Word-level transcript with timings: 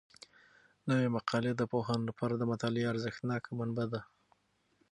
نوي 0.89 1.07
مقالې 1.15 1.51
د 1.55 1.61
پوهانو 1.71 2.07
لپاره 2.09 2.33
د 2.37 2.43
مطالعې 2.51 2.89
ارزښتناکه 2.93 3.49
منبع 3.59 3.85
ده. 3.93 4.01